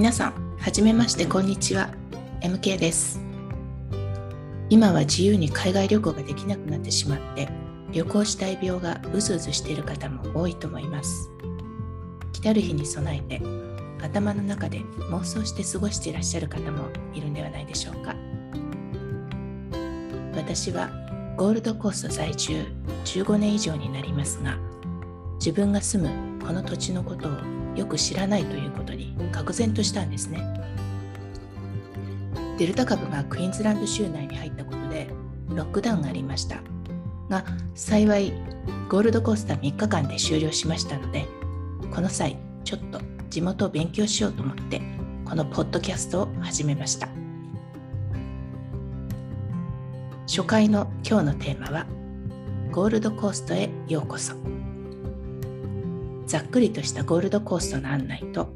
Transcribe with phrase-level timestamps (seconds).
[0.00, 1.90] 皆さん、はじめまして、こんにちは。
[2.40, 3.20] MK です。
[4.70, 7.50] 今は自由に海外旅行ができなくなってしまって、
[7.92, 11.28] 旅行したい病がうずうずしている方も多いと思います。
[12.32, 13.42] 来たる日に備えて、
[14.02, 14.78] 頭の中で
[15.10, 18.14] 妄想して過ごしていらっしゃる方もいるんではないでしょうか。
[20.34, 20.88] 私は
[21.36, 22.64] ゴールドコースト在住
[23.04, 24.56] 15年以上になりますが、
[25.34, 30.44] 自分が住むこの土地のことをよく知らないということに愕然としたんですね。
[32.58, 35.08] デルタ株がクイーンズランド州内に入ったことで
[35.48, 36.58] ロックダウンがありました。
[37.30, 37.42] が
[37.74, 38.32] 幸い
[38.90, 41.26] ゴールドコースター3日間で終了しましたので
[41.94, 44.82] この際ちょっと地元を勉強しようと思って
[45.24, 47.08] このポッドキャストを始めました。
[50.26, 51.86] 初回の今日のテーマは
[52.70, 54.59] ゴールドコーストへようこそ。
[56.30, 58.52] ざっくりとしたゴールドコーストの案内と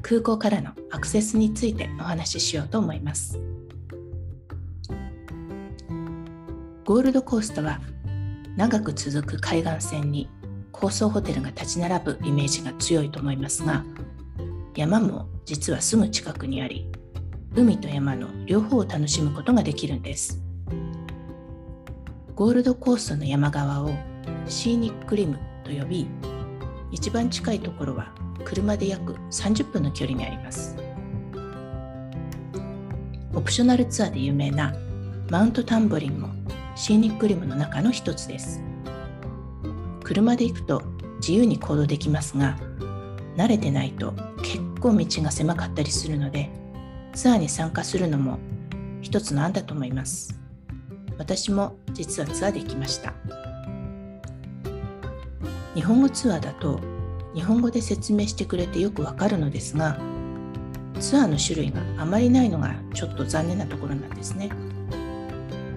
[0.00, 3.38] 空港からのアクセスについてお話ししようと思います。
[6.86, 7.82] ゴールドコーストは
[8.56, 10.30] 長く続く海岸線に
[10.72, 13.84] 高層ホテルが立ち並ぶイメージが強いと思いますが
[14.74, 16.90] 山も実はすぐ近くにあり
[17.54, 20.40] 海と山の両方を楽しむことができるんです
[22.34, 23.90] ゴールドコーストの山側を
[24.46, 26.06] シーニックリムと呼び
[26.90, 28.12] 一番近いところは
[28.44, 30.76] 車で約30分の距離にあります。
[33.34, 34.74] オプショナルツアーで有名な
[35.30, 36.30] マウントタンボリンも
[36.74, 38.62] シーニックリムの中の一つです。
[40.02, 40.82] 車で行くと
[41.20, 42.56] 自由に行動できますが
[43.36, 46.50] 慣れてないと結構道が狭かったりするので
[47.12, 48.38] ツアーに参加するのも
[49.02, 50.38] 一つの案だと思います。
[51.18, 53.12] 私も実はツアーで行きました。
[55.78, 56.80] 日本語ツアーだと
[57.36, 59.96] 日本語で説明してくれてよくわかるのですが
[60.98, 64.50] ツアーの種類があまりないのがちょっと残念なところなんですね。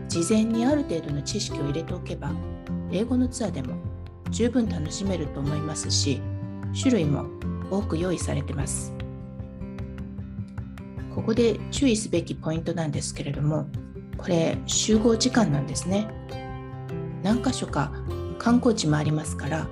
[0.08, 2.32] 事前にある程度の知識を入れておけば
[2.92, 3.76] 英語のツアーでも
[4.32, 6.20] 十分楽しめると思いますし
[6.76, 7.28] 種類も
[7.70, 8.92] 多く用意されてます。
[11.14, 13.68] ここで注意すべきポイントなんですけれども
[14.18, 16.08] これ集合時間なんですね。
[17.22, 17.92] 何箇所か
[18.42, 19.68] 観光地もありますから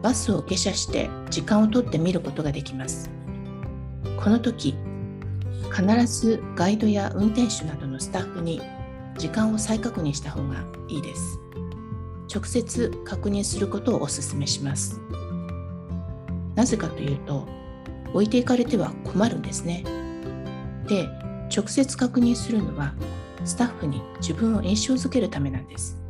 [0.00, 3.10] バスを下車して時間をとって見ることができます。
[4.16, 4.76] この時
[5.74, 8.62] 必ずガイドや運転手などのスタッフに
[9.18, 11.40] 時間を再確認した方がいいです。
[12.32, 15.00] 直接確認することをお勧めします。
[16.54, 17.48] なぜかというと
[18.12, 19.82] 置いていかれては困るんですね。
[20.86, 21.08] で
[21.52, 22.94] 直接確認するのは
[23.44, 26.05] スタッフに自分を印象づけるためなんです。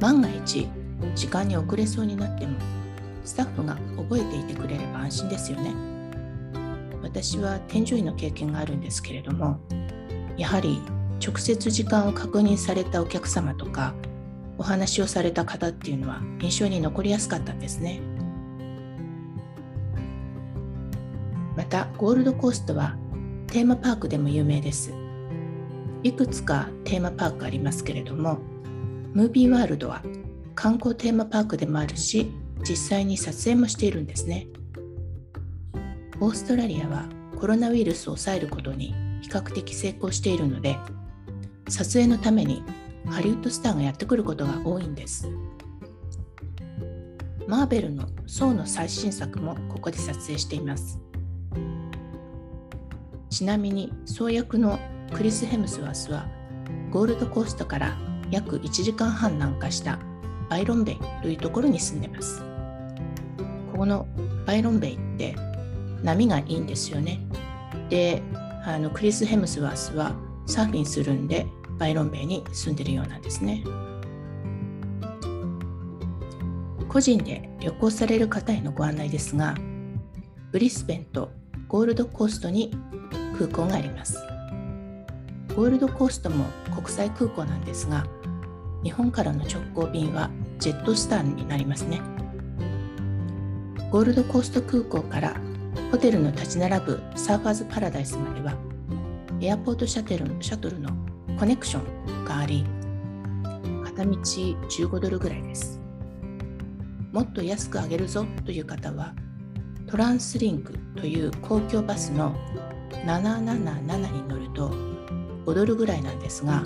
[0.00, 0.68] 万が一
[1.14, 2.58] 時間に遅れそうになっても
[3.24, 5.74] スタッフが覚えていてくれれば安心ですよね。
[7.02, 9.60] 私は添乗員の経験があるんですけれども
[10.36, 10.82] やはり
[11.24, 13.94] 直接時間を確認されたお客様とか
[14.58, 18.00] お話をされた方っていうのは印象に残りやすかったんですね。
[21.56, 22.96] またゴールドコーストは
[23.46, 24.92] テーマパークでも有名です。
[26.02, 28.38] いくつかテーマパークありますけれども
[29.16, 30.02] ムービーワールドは
[30.54, 32.30] 観光テーマパークでもあるし
[32.68, 34.46] 実際に撮影もしているんですね。
[36.20, 37.08] オーストラリアは
[37.40, 40.76] コロナウイルスを抑えることに比較的成功しているので
[41.70, 42.62] 撮影のために
[43.06, 45.30] ハリウッドスターがやってくることが多いんです。
[47.48, 51.00] マーベルのソーの最新作もここで撮影しています。
[53.30, 54.78] ちなみに創役の
[55.14, 56.28] クリス・ヘムスワースは
[56.90, 57.96] ゴールドコーストから
[58.30, 59.98] 約1時間半南下した
[60.48, 62.42] バイロンベイというところに住んでます。
[63.72, 64.06] ここの
[64.46, 65.36] バイロンベイって
[66.02, 67.20] 波がいいんですよね。
[67.88, 68.22] で、
[68.64, 70.14] あのクリス・ヘムスワースは
[70.46, 71.46] サーフィンするんで
[71.78, 73.64] バイロンベイに住んでるようなんですね。
[76.88, 79.54] 個人で旅行される方へのご案内ですが、
[80.50, 81.30] ブリスベンと
[81.68, 82.72] ゴールドコーストに
[83.36, 84.16] 空港があります。
[85.54, 88.06] ゴールドコーストも国際空港なんですが、
[88.82, 92.00] 日本からの直行便はジェットスターになりますね。
[93.90, 95.36] ゴールドコースト空港から
[95.90, 98.54] ホテルの立ち並ぶサーファーズパラダイスまでは
[99.40, 100.90] エアポートシャトルシャトルの
[101.38, 102.64] コネクションがあり
[103.84, 105.80] 片道15ドルぐらいです。
[107.12, 109.14] もっと安く上げるぞという方は
[109.86, 112.34] トランスリンクという公共バスの
[113.06, 114.68] 777に乗ると
[115.46, 116.62] 5ドルぐらいなんですが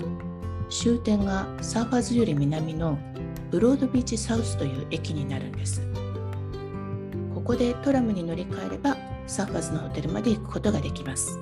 [0.71, 2.97] 終点がサーファーズより南の
[3.51, 5.81] ブロードビーチサウスという駅になるんです。
[7.35, 8.95] ここでトラムに乗り換えれば
[9.27, 11.37] サーファーズのホテルまで行くことができます。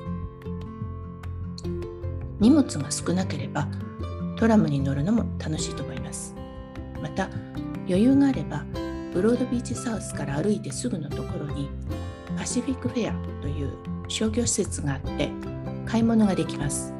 [2.39, 3.67] 荷物が少なければ
[4.35, 6.33] トラムに乗るのも楽しいと思います。
[6.99, 7.29] また
[7.87, 8.65] 余裕があれば
[9.13, 11.69] ブロードビーチサウスから歩いてすぐのところに
[12.35, 13.73] パシフィックフェアという
[14.07, 15.29] 商業施設があって
[15.85, 16.95] 買い物ができます。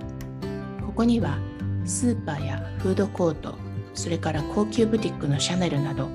[0.86, 1.40] ここには
[1.90, 3.56] スーパーやフードコート
[3.94, 6.08] それから高級ブティックのシャネルなど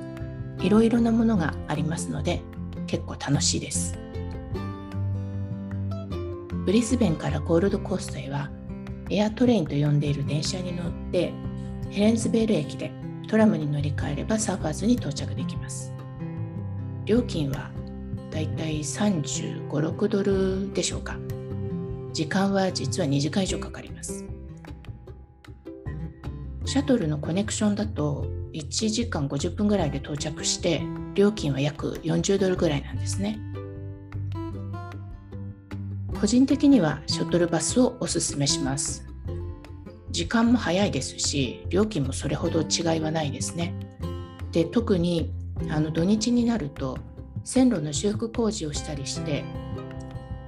[0.61, 2.41] いろいろなものがありますので
[2.87, 3.99] 結構楽しいです。
[6.65, 8.49] ブリスベンからゴールドコーストへは
[9.11, 11.33] エアトレインと呼んでいる電車に乗って
[11.91, 12.91] ヘレンズベール駅で
[13.29, 15.93] トラムに乗り換えればサーファーズに到着できます。
[17.05, 17.71] 料金は
[18.31, 21.19] だいたい35、6ドルでしょうか。
[22.13, 24.25] 時間は実は2時間以上かかります。
[26.67, 30.83] シャトルのコネクションだと1時間50分ぐらいで到着して
[31.15, 33.39] 料金は約40ドルぐらいなんですね。
[36.19, 39.07] 個人的にはシャトルバスをおすすめします。
[40.11, 43.75] 時間も早いですし料金もそれほど違いはないですね。
[44.53, 45.33] で特に
[45.69, 46.97] あの土日になると
[47.45, 49.45] 線路の修復工事をしたりして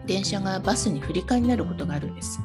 [0.06, 2.40] 電車がバスに振り替えになることがあるんです。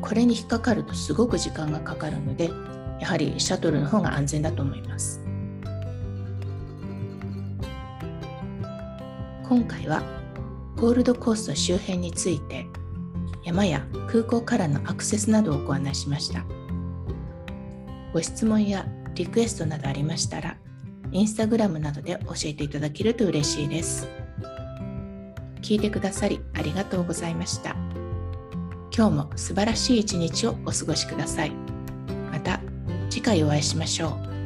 [0.00, 2.50] これに引っかかるとすごく時間がかかるので
[3.00, 5.20] やはりシャトルの方が安全だと思います。
[9.48, 10.02] 今回は
[10.76, 12.66] ゴールドコースト周辺について
[13.44, 16.44] 山や空港からのアクセスなどをご案内しました。
[18.12, 20.56] ご質問やリクエストなどありましたら
[21.12, 24.08] インスタグラムなどで教えていただけると嬉しいです。
[25.62, 27.74] 聞いてくださりありがとうございました。
[28.94, 31.67] 今日も素晴らしい一日をお過ごしください。
[33.28, 34.37] 回お会いしましょう。